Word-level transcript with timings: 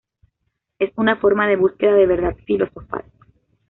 Es 0.79 0.89
una 0.97 1.17
forma 1.17 1.47
de 1.47 1.57
búsqueda 1.57 1.93
de 1.93 2.07
verdad 2.07 2.35
filosofal. 2.47 3.03